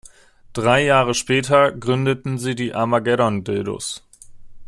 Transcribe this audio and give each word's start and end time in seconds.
Drei 0.53 0.83
Jahre 0.83 1.13
später 1.13 1.71
gründeten 1.71 2.39
sie 2.39 2.55
die 2.55 2.73
Armageddon 2.73 3.43
Dildos. 3.43 4.03